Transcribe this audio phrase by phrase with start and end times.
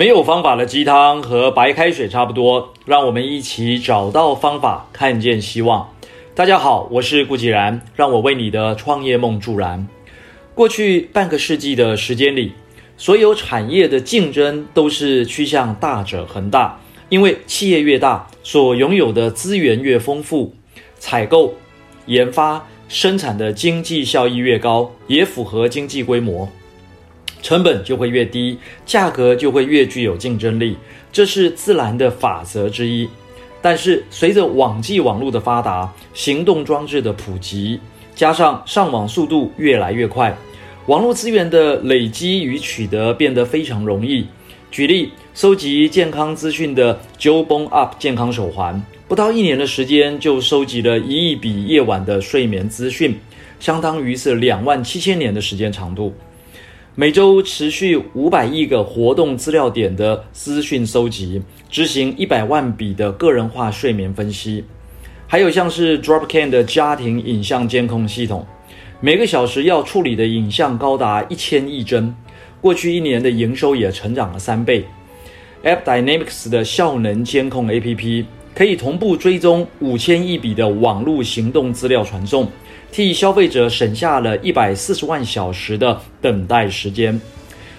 [0.00, 5.92] 没有方法的鸡汤和白开水差不多，让我们一起找到方法，看见希望。
[6.36, 9.88] 大家好，我是顾继然，让我为你的创业梦助燃。
[10.54, 12.52] 过去半个世纪的时间里，
[12.96, 20.54] 所有产业的竞争都是趋向大者恒大，因为企业越大，所拥有的资源越丰富，
[21.00, 21.52] 采购、
[22.06, 26.48] 研发、生产的经济效益越高，也符合经济规模。
[27.42, 30.76] 成本就会越低，价格就会越具有竞争力，
[31.12, 33.08] 这是自然的法则之一。
[33.60, 37.80] 但是，随着网际网络的发达，行动装置的普及，
[38.14, 40.36] 加上上网速度越来越快，
[40.86, 44.26] 网络资源的累积与取得变得非常容易。
[44.70, 53.18] 举例，收集健康资讯的 Jawbone Up 健康手环，不到一年的时间就收集了一亿笔夜晚的睡眠资讯，
[53.58, 56.14] 相当于是两万七千年的时间长度。
[57.00, 64.64] 每周持续五百亿个活动资料点的资讯收集，执行一百万笔的个人化睡眠分析，
[65.28, 68.44] 还有像是 Dropcam 的家庭影像监控系统，
[68.98, 72.12] 每个小时要处理的影像高达一千亿帧，
[72.60, 74.84] 过去一年的营收也成长了三倍。
[75.62, 78.24] AppDynamics 的效能监控 APP
[78.56, 82.48] 可以同步追踪五千亿笔的网络行动资料传送。
[82.90, 87.20] 替消费者省下了一百四十万小时的等待时间，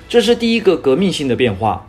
[0.07, 1.85] 这是第一个革命性的变化。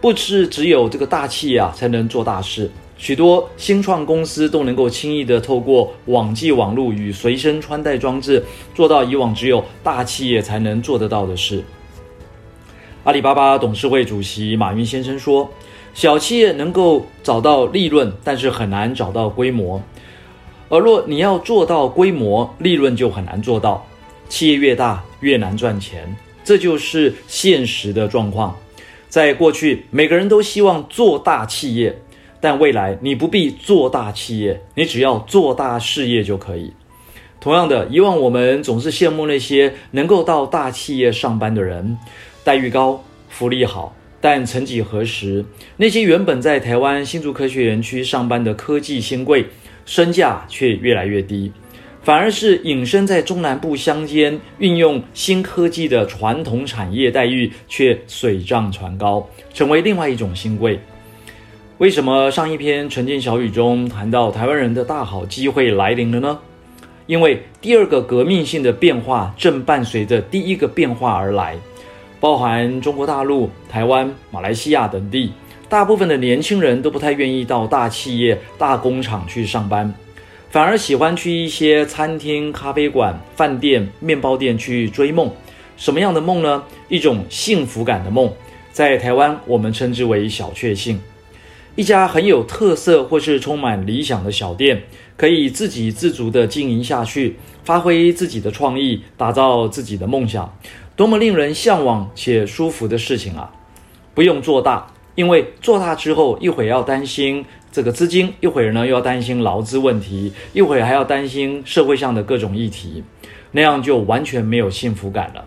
[0.00, 8.42] 不是只有这个大企业啊才能做大事，许多新创公司都能够轻易地透过网际网络与随身穿戴装置，
[8.74, 11.62] 做到以往只有大企业才能做得到的事。
[13.04, 15.50] 阿里巴巴董事会主席马云先生说
[15.92, 19.82] ：“小企业能够找到利润，但是很难找到规模。”
[20.70, 23.84] 而若你要做到规模，利润就很难做到。
[24.28, 28.56] 企业越大越难赚钱，这就是现实的状况。
[29.08, 31.98] 在过去，每个人都希望做大企业，
[32.40, 36.72] 但未来你不必做大企业，你只要做大事业就可以。
[37.40, 41.98] 同样的，以往我们总是羡慕那些能够到大企业上班的人，
[42.44, 43.92] 待遇高，福利好。
[44.22, 45.42] 但曾几何时，
[45.78, 49.46] 那些原本在台湾新竹科学园区上班的科技新贵，
[49.84, 51.52] 身价却越来越低，
[52.02, 60.78] 反而是隐身在中南部乡间运用新科技的传统产业待遇却水涨船高，成为另外一种新贵。
[61.78, 66.38] 为什么上一篇晨间小语中谈到台湾人的大好机会来临了呢？
[67.06, 71.56] 因为第二个革命性的变化正伴随着第一个变化而来，
[72.20, 75.32] 包含中国大陆、台湾、马来西亚等地。
[75.70, 79.94] 大部分的年轻人都不太愿意到大企业、大工厂去上班，
[80.50, 85.30] 反而喜欢去一些餐厅、咖啡馆、饭店、面包店去追梦。
[85.76, 86.64] 什么样的梦呢？
[86.88, 88.32] 一种幸福感的梦，
[88.72, 91.00] 在台湾我们称之为小确幸。
[91.76, 94.82] 一家很有特色或是充满理想的小店，
[95.16, 100.52] 可以自给自足地经营下去，发挥自己的创意，打造自己的梦想，
[100.96, 103.48] 多么令人向往且舒服的事情啊！
[104.12, 104.84] 不用做大。
[105.14, 113.02] 因为做大之后，一会要担心这个资金，一会儿呢又要担心劳资问题，一会儿还要担心社会上的各种议题，
[113.52, 115.44] 那样就完全没有幸福感了。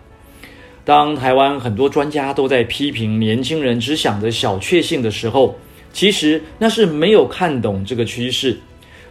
[0.84, 5.56] 当台湾很多专家都在批评年轻人只想着小确幸的时候，
[5.92, 8.58] 其实那是没有看懂这个趋势。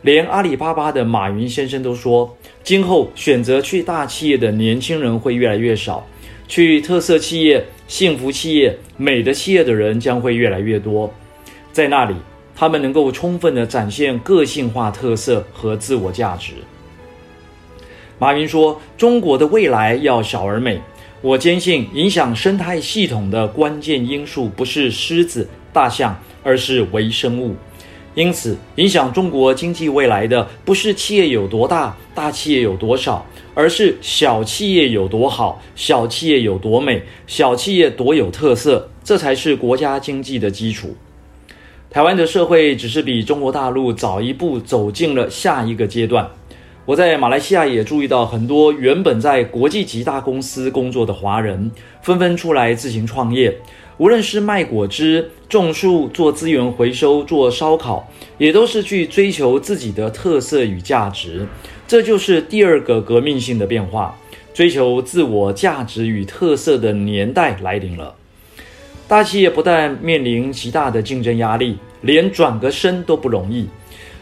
[0.04, 6.06] 连阿里巴巴的马云先生都说，今后选择去大企业的年轻人会越来越少。
[6.54, 11.12] 去特色企业、幸福企业、美的企业的人将会越来越多，
[11.72, 12.14] 在那里，
[12.56, 16.54] 他们能够充分地展现个性化特色和自我价值。
[18.20, 20.80] 马云说：“中国的未来要小而美。”
[21.22, 27.56] 我坚信，影响生态系统的关键因素不是狮子、大象，而是微生物。
[28.16, 40.96] 因此，影响中国经济未来的不是企业有多大，大企业有多少，而是小企业有多好，小企业有多美，小企业多有特色，这才是国家经济的基础。
[41.90, 46.30] 台湾的社会只是比中国大陆早一步走进了下一个阶段。
[46.86, 51.72] 我在马来西亚也注意到，很多原本在国际级大公司工作的华人，
[52.02, 53.58] 纷纷出来自行创业。
[53.98, 58.08] 无论是卖果汁、种树、做资源回收、做烧烤，
[58.38, 61.48] 也都是去追求自己的特色与价值。
[61.88, 64.18] 这就是第二个革命性的变化，
[64.54, 68.16] 追求自我价值与特色的年代来临了。
[69.08, 73.68] 大企业不但面临极大的竞争压力，连转个身都不容易。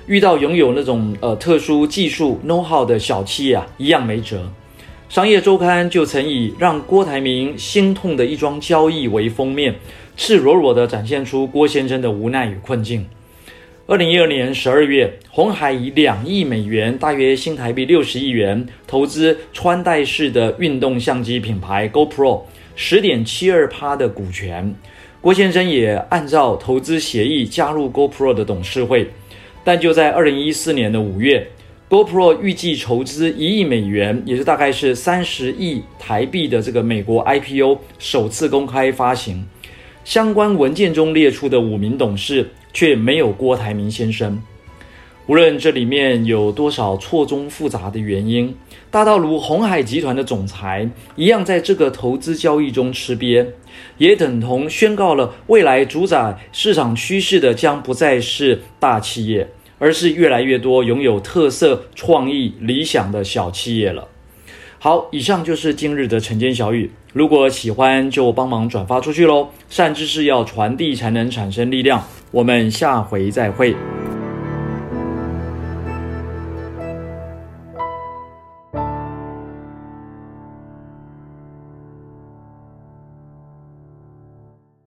[0.08, 4.52] 遇到拥有那种呃特殊技术 know-how 的小企业啊，一样没辙。
[5.12, 9.76] 商业周刊就曾以让郭台铭心痛的一桩交易为封面，
[10.16, 13.06] 赤裸裸地展现出郭先生的无奈与困境。
[13.88, 22.44] 二零一二年十二月，鸿海以两亿美元（大约新台币六十亿元）投资穿戴式的运动相机品牌 GoPro
[22.78, 24.74] 十点七二趴的股权。
[25.20, 29.10] 郭先生也按照投资协议加入 GoPro 的董事会。
[29.66, 31.46] 但就在二零一四年的五月
[31.92, 39.46] ，GoPro 预计筹资一亿美元，也是大概是三十亿台币的这个美国 IPO 首次公开发行。
[40.06, 44.42] 相关文件中列出的五名董事却没有郭台铭先生。
[45.28, 48.56] 无论这里面有多少错综复杂的原因，
[48.90, 53.46] 大到如鸿海集团的总裁一样，在这个投资交易中吃瘪，
[53.98, 59.48] 也等同宣告了未来主宰市场趋势的将不再是大企业，
[59.82, 64.08] 而是越来越多拥有特色、创意、理想的小企业了。
[64.78, 66.92] 好，以上就是今日的晨间小语。
[67.14, 69.50] 如果喜欢，就帮忙转发出去喽！
[69.70, 72.04] 善知识要传递，才能产生力量。
[72.30, 73.76] 我们下回再会。